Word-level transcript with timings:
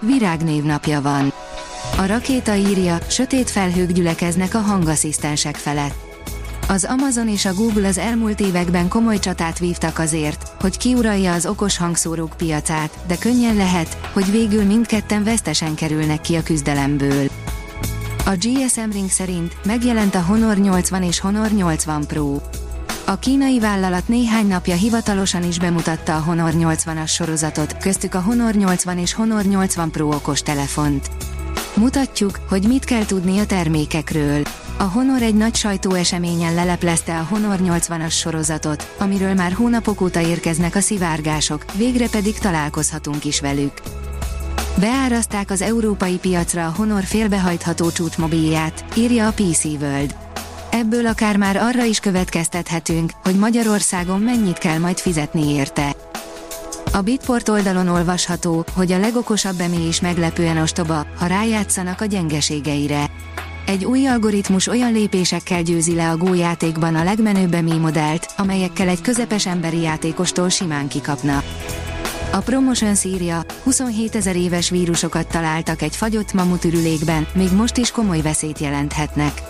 virágnév 0.00 0.62
napja 0.62 1.00
van. 1.00 1.32
A 1.96 2.06
rakéta 2.06 2.54
írja, 2.54 2.98
sötét 3.08 3.50
felhők 3.50 3.90
gyülekeznek 3.90 4.54
a 4.54 4.58
hangasszisztensek 4.58 5.56
felett. 5.56 6.06
Az 6.68 6.84
Amazon 6.84 7.28
és 7.28 7.44
a 7.44 7.54
Google 7.54 7.88
az 7.88 7.98
elmúlt 7.98 8.40
években 8.40 8.88
komoly 8.88 9.18
csatát 9.18 9.58
vívtak 9.58 9.98
azért, 9.98 10.52
hogy 10.60 10.76
kiuralja 10.76 11.32
az 11.32 11.46
okos 11.46 11.76
hangszórók 11.76 12.34
piacát, 12.36 12.98
de 13.06 13.16
könnyen 13.18 13.56
lehet, 13.56 13.98
hogy 14.12 14.30
végül 14.30 14.64
mindketten 14.64 15.24
vesztesen 15.24 15.74
kerülnek 15.74 16.20
ki 16.20 16.36
a 16.36 16.42
küzdelemből. 16.42 17.28
A 18.24 18.30
GSM 18.30 18.90
Ring 18.92 19.10
szerint 19.10 19.56
megjelent 19.64 20.14
a 20.14 20.22
Honor 20.22 20.56
80 20.56 21.02
és 21.02 21.20
Honor 21.20 21.50
80 21.50 22.06
Pro. 22.06 22.36
A 23.08 23.18
kínai 23.18 23.58
vállalat 23.58 24.08
néhány 24.08 24.46
napja 24.46 24.74
hivatalosan 24.74 25.42
is 25.42 25.58
bemutatta 25.58 26.16
a 26.16 26.20
Honor 26.20 26.52
80-as 26.54 27.08
sorozatot, 27.08 27.76
köztük 27.76 28.14
a 28.14 28.20
Honor 28.20 28.54
80 28.54 28.98
és 28.98 29.12
Honor 29.12 29.44
80 29.44 29.90
Pro 29.90 30.08
okos 30.08 30.42
telefont. 30.42 31.10
Mutatjuk, 31.74 32.38
hogy 32.48 32.62
mit 32.66 32.84
kell 32.84 33.04
tudni 33.04 33.38
a 33.38 33.46
termékekről. 33.46 34.42
A 34.78 34.82
Honor 34.82 35.22
egy 35.22 35.34
nagy 35.34 35.54
sajtóeseményen 35.54 36.54
leleplezte 36.54 37.18
a 37.18 37.26
Honor 37.28 37.58
80-as 37.62 38.12
sorozatot, 38.12 38.94
amiről 38.98 39.34
már 39.34 39.52
hónapok 39.52 40.00
óta 40.00 40.20
érkeznek 40.20 40.74
a 40.74 40.80
szivárgások, 40.80 41.64
végre 41.76 42.08
pedig 42.08 42.38
találkozhatunk 42.38 43.24
is 43.24 43.40
velük. 43.40 43.72
Beáraszták 44.80 45.50
az 45.50 45.62
európai 45.62 46.16
piacra 46.16 46.66
a 46.66 46.74
Honor 46.76 47.04
félbehajtható 47.04 47.90
csúcsmobilját, 47.90 48.84
írja 48.96 49.26
a 49.26 49.32
PC 49.32 49.64
World. 49.64 50.27
Ebből 50.70 51.06
akár 51.06 51.36
már 51.36 51.56
arra 51.56 51.84
is 51.84 52.00
következtethetünk, 52.00 53.10
hogy 53.22 53.38
Magyarországon 53.38 54.20
mennyit 54.20 54.58
kell 54.58 54.78
majd 54.78 54.98
fizetni 54.98 55.54
érte. 55.54 55.96
A 56.92 57.00
Bitport 57.00 57.48
oldalon 57.48 57.88
olvasható, 57.88 58.64
hogy 58.72 58.92
a 58.92 58.98
legokosabb 58.98 59.60
emé 59.60 59.86
is 59.86 60.00
meglepően 60.00 60.56
ostoba, 60.56 61.06
ha 61.18 61.26
rájátszanak 61.26 62.00
a 62.00 62.04
gyengeségeire. 62.04 63.10
Egy 63.66 63.84
új 63.84 64.06
algoritmus 64.06 64.66
olyan 64.66 64.92
lépésekkel 64.92 65.62
győzi 65.62 65.94
le 65.94 66.10
a 66.10 66.16
Go 66.16 66.34
játékban 66.34 66.94
a 66.94 67.04
legmenőbb 67.04 67.54
emé 67.54 67.78
modellt, 67.78 68.32
amelyekkel 68.36 68.88
egy 68.88 69.00
közepes 69.00 69.46
emberi 69.46 69.80
játékostól 69.80 70.48
simán 70.48 70.88
kikapna. 70.88 71.42
A 72.32 72.38
Promotion 72.38 72.94
szírja, 72.94 73.44
27 73.62 74.14
ezer 74.14 74.36
éves 74.36 74.70
vírusokat 74.70 75.28
találtak 75.28 75.82
egy 75.82 75.96
fagyott 75.96 76.32
mamutürülékben, 76.32 77.26
még 77.34 77.52
most 77.52 77.76
is 77.76 77.90
komoly 77.90 78.20
veszélyt 78.20 78.58
jelenthetnek. 78.58 79.42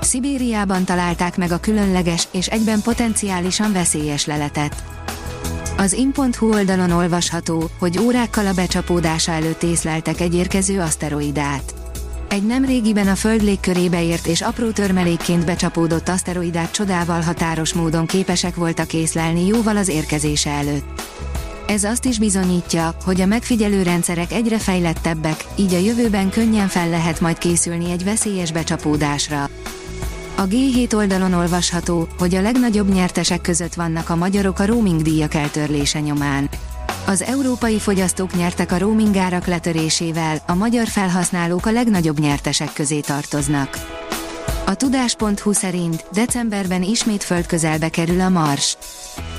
Szibériában 0.00 0.84
találták 0.84 1.36
meg 1.36 1.52
a 1.52 1.60
különleges 1.60 2.28
és 2.30 2.46
egyben 2.46 2.82
potenciálisan 2.82 3.72
veszélyes 3.72 4.26
leletet. 4.26 4.84
Az 5.76 5.92
in.hu 5.92 6.52
oldalon 6.52 6.90
olvasható, 6.90 7.70
hogy 7.78 7.98
órákkal 7.98 8.46
a 8.46 8.52
becsapódása 8.52 9.32
előtt 9.32 9.62
észleltek 9.62 10.20
egy 10.20 10.34
érkező 10.34 10.80
aszteroidát. 10.80 11.74
Egy 12.28 12.46
nem 12.46 12.64
régiben 12.64 13.08
a 13.08 13.14
Föld 13.14 13.42
légkörébe 13.42 14.02
ért 14.02 14.26
és 14.26 14.40
apró 14.40 14.70
törmelékként 14.70 15.44
becsapódott 15.44 16.08
aszteroidát 16.08 16.70
csodával 16.70 17.20
határos 17.20 17.72
módon 17.72 18.06
képesek 18.06 18.54
voltak 18.54 18.92
észlelni 18.92 19.46
jóval 19.46 19.76
az 19.76 19.88
érkezése 19.88 20.50
előtt. 20.50 21.02
Ez 21.66 21.84
azt 21.84 22.04
is 22.04 22.18
bizonyítja, 22.18 22.94
hogy 23.04 23.20
a 23.20 23.26
megfigyelő 23.26 23.82
rendszerek 23.82 24.32
egyre 24.32 24.58
fejlettebbek, 24.58 25.44
így 25.56 25.74
a 25.74 25.78
jövőben 25.78 26.30
könnyen 26.30 26.68
fel 26.68 26.88
lehet 26.88 27.20
majd 27.20 27.38
készülni 27.38 27.90
egy 27.90 28.04
veszélyes 28.04 28.52
becsapódásra. 28.52 29.48
A 30.40 30.46
G7 30.46 30.94
oldalon 30.94 31.32
olvasható, 31.32 32.08
hogy 32.18 32.34
a 32.34 32.40
legnagyobb 32.40 32.92
nyertesek 32.92 33.40
között 33.40 33.74
vannak 33.74 34.08
a 34.08 34.16
magyarok 34.16 34.58
a 34.58 34.66
roaming 34.66 35.02
díjak 35.02 35.34
eltörlése 35.34 36.00
nyomán. 36.00 36.48
Az 37.06 37.22
európai 37.22 37.78
fogyasztók 37.78 38.34
nyertek 38.36 38.72
a 38.72 38.78
roaming 38.78 39.16
árak 39.16 39.46
letörésével, 39.46 40.38
a 40.46 40.54
magyar 40.54 40.86
felhasználók 40.86 41.66
a 41.66 41.70
legnagyobb 41.70 42.18
nyertesek 42.18 42.72
közé 42.72 43.00
tartoznak. 43.00 43.78
A 44.66 44.74
tudás.hu 44.74 45.52
szerint 45.52 46.04
decemberben 46.12 46.82
ismét 46.82 47.22
földközelbe 47.22 47.88
kerül 47.88 48.20
a 48.20 48.28
Mars. 48.28 48.76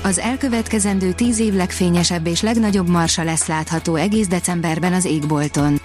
Az 0.02 0.18
elkövetkezendő 0.18 1.12
tíz 1.12 1.38
év 1.38 1.54
legfényesebb 1.54 2.26
és 2.26 2.40
legnagyobb 2.40 2.88
marsa 2.88 3.24
lesz 3.24 3.46
látható 3.46 3.94
egész 3.94 4.28
decemberben 4.28 4.92
az 4.92 5.04
égbolton. 5.04 5.80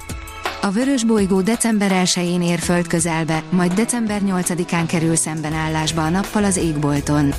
A 0.68 0.72
vörös 0.72 1.04
bolygó 1.04 1.42
december 1.42 1.92
1-én 2.06 2.42
ér 2.42 2.60
föld 2.60 2.88
közelbe, 2.88 3.44
majd 3.50 3.74
december 3.74 4.22
8-án 4.26 4.84
kerül 4.88 5.16
szemben 5.16 5.54
állásba 5.54 6.04
a 6.04 6.10
nappal 6.10 6.44
az 6.44 6.58
égbolton. 6.58 7.34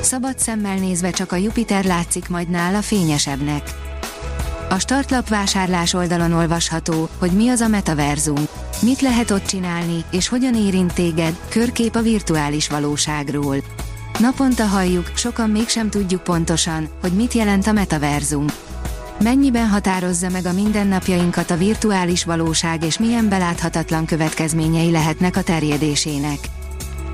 Szabad 0.00 0.38
szemmel 0.38 0.76
nézve 0.76 1.10
csak 1.10 1.32
a 1.32 1.36
Jupiter 1.36 1.84
látszik 1.84 2.28
majd 2.28 2.48
nála 2.48 2.82
fényesebbnek. 2.82 3.62
A 4.68 4.78
startlap 4.78 5.28
vásárlás 5.28 5.94
oldalon 5.94 6.32
olvasható, 6.32 7.08
hogy 7.18 7.30
mi 7.30 7.48
az 7.48 7.60
a 7.60 7.68
metaverzum. 7.68 8.48
Mit 8.82 9.00
lehet 9.00 9.30
ott 9.30 9.46
csinálni, 9.46 10.04
és 10.10 10.28
hogyan 10.28 10.54
érint 10.54 10.94
téged, 10.94 11.36
körkép 11.48 11.94
a 11.94 12.02
virtuális 12.02 12.68
valóságról. 12.68 13.56
Naponta 14.18 14.64
halljuk, 14.64 15.12
sokan 15.14 15.50
mégsem 15.50 15.90
tudjuk 15.90 16.22
pontosan, 16.22 16.88
hogy 17.00 17.12
mit 17.12 17.32
jelent 17.32 17.66
a 17.66 17.72
metaverzum. 17.72 18.46
Mennyiben 19.22 19.68
határozza 19.68 20.28
meg 20.28 20.46
a 20.46 20.52
mindennapjainkat 20.52 21.50
a 21.50 21.56
virtuális 21.56 22.24
valóság 22.24 22.84
és 22.84 22.98
milyen 22.98 23.28
beláthatatlan 23.28 24.06
következményei 24.06 24.90
lehetnek 24.90 25.36
a 25.36 25.42
terjedésének. 25.42 26.38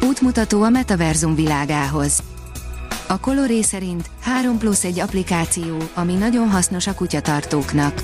Útmutató 0.02 0.62
a 0.62 0.68
metaverzum 0.68 1.34
világához. 1.34 2.22
A 3.06 3.20
Coloré 3.20 3.62
szerint 3.62 4.10
3 4.20 4.58
plusz 4.58 4.84
egy 4.84 5.00
applikáció, 5.00 5.76
ami 5.94 6.14
nagyon 6.14 6.50
hasznos 6.50 6.86
a 6.86 6.94
kutyatartóknak. 6.94 8.02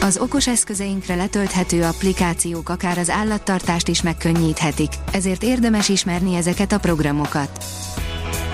Az 0.00 0.18
okos 0.18 0.48
eszközeinkre 0.48 1.14
letölthető 1.14 1.82
applikációk 1.82 2.68
akár 2.68 2.98
az 2.98 3.10
állattartást 3.10 3.88
is 3.88 4.02
megkönnyíthetik, 4.02 4.92
ezért 5.12 5.42
érdemes 5.42 5.88
ismerni 5.88 6.34
ezeket 6.34 6.72
a 6.72 6.78
programokat. 6.78 7.64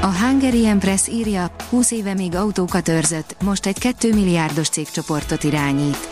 A 0.03 0.13
Hungarian 0.19 0.79
Press 0.79 1.09
írja, 1.09 1.51
20 1.69 1.91
éve 1.91 2.15
még 2.15 2.35
autókat 2.35 2.89
őrzött, 2.89 3.37
most 3.43 3.67
egy 3.67 3.79
2 3.79 4.15
milliárdos 4.15 4.69
cégcsoportot 4.69 5.45
irányít. 5.45 6.09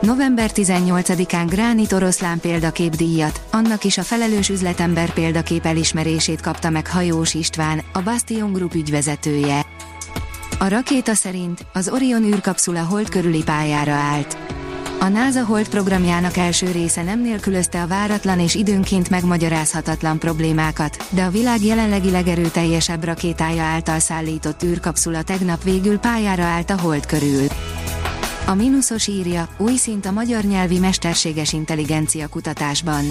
November 0.00 0.50
18-án 0.54 1.46
Gránit 1.48 1.92
oroszlán 1.92 2.40
példakép 2.40 2.96
díjat, 2.96 3.40
annak 3.50 3.84
is 3.84 3.98
a 3.98 4.02
felelős 4.02 4.48
üzletember 4.48 5.12
példakép 5.12 5.64
elismerését 5.64 6.40
kapta 6.40 6.70
meg 6.70 6.86
Hajós 6.86 7.34
István, 7.34 7.82
a 7.92 8.02
Bastion 8.02 8.52
Group 8.52 8.74
ügyvezetője. 8.74 9.66
A 10.58 10.68
rakéta 10.68 11.14
szerint 11.14 11.66
az 11.72 11.88
Orion 11.88 12.24
űrkapszula 12.24 12.84
hold 12.84 13.08
körüli 13.08 13.42
pályára 13.42 13.92
állt. 13.92 14.59
A 15.02 15.08
NASA 15.08 15.44
Hold 15.44 15.68
programjának 15.68 16.36
első 16.36 16.70
része 16.70 17.02
nem 17.02 17.20
nélkülözte 17.20 17.82
a 17.82 17.86
váratlan 17.86 18.40
és 18.40 18.54
időnként 18.54 19.10
megmagyarázhatatlan 19.10 20.18
problémákat, 20.18 21.06
de 21.10 21.22
a 21.22 21.30
világ 21.30 21.64
jelenlegi 21.64 22.10
legerőteljesebb 22.10 23.04
rakétája 23.04 23.62
által 23.62 23.98
szállított 23.98 24.62
űrkapszula 24.62 25.22
tegnap 25.22 25.62
végül 25.62 25.98
pályára 25.98 26.42
állt 26.42 26.70
a 26.70 26.80
Hold 26.80 27.06
körül. 27.06 27.46
A 28.46 28.54
mínuszos 28.54 29.06
írja, 29.06 29.48
új 29.58 29.76
szint 29.76 30.06
a 30.06 30.10
magyar 30.10 30.42
nyelvi 30.42 30.78
mesterséges 30.78 31.52
intelligencia 31.52 32.28
kutatásban. 32.28 33.04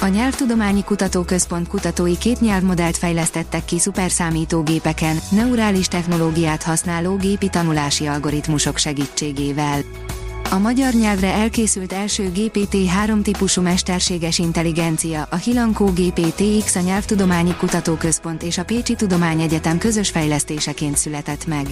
A 0.00 0.06
Nyelvtudományi 0.06 0.84
Kutatóközpont 0.84 1.68
kutatói 1.68 2.18
két 2.18 2.40
nyelvmodellt 2.40 2.96
fejlesztettek 2.96 3.64
ki 3.64 3.78
szuperszámítógépeken, 3.78 5.16
neurális 5.30 5.88
technológiát 5.88 6.62
használó 6.62 7.16
gépi 7.16 7.48
tanulási 7.48 8.06
algoritmusok 8.06 8.76
segítségével. 8.76 9.80
A 10.52 10.58
magyar 10.58 10.92
nyelvre 10.92 11.32
elkészült 11.32 11.92
első 11.92 12.32
GPT-3 12.34 13.22
típusú 13.22 13.62
mesterséges 13.62 14.38
intelligencia, 14.38 15.26
a 15.30 15.36
Hilankó 15.36 15.86
GPT-X 15.86 16.76
a 16.76 16.80
Nyelvtudományi 16.80 17.54
Kutatóközpont 17.56 18.42
és 18.42 18.58
a 18.58 18.64
Pécsi 18.64 18.94
Tudományegyetem 18.94 19.78
közös 19.78 20.10
fejlesztéseként 20.10 20.96
született 20.96 21.46
meg. 21.46 21.66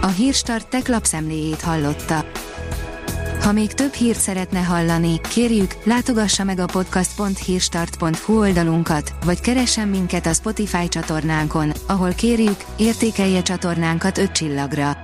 A 0.00 0.06
Hírstart 0.06 0.68
tech 0.68 0.90
lapszemléjét 0.90 1.60
hallotta. 1.60 2.24
Ha 3.42 3.52
még 3.52 3.72
több 3.72 3.92
hírt 3.92 4.20
szeretne 4.20 4.60
hallani, 4.60 5.20
kérjük, 5.20 5.74
látogassa 5.84 6.44
meg 6.44 6.58
a 6.58 6.66
podcast.hírstart.hu 6.66 8.38
oldalunkat, 8.38 9.12
vagy 9.24 9.40
keressen 9.40 9.88
minket 9.88 10.26
a 10.26 10.32
Spotify 10.32 10.88
csatornánkon, 10.88 11.72
ahol 11.86 12.12
kérjük, 12.12 12.64
értékelje 12.76 13.42
csatornánkat 13.42 14.18
5 14.18 14.32
csillagra. 14.32 15.03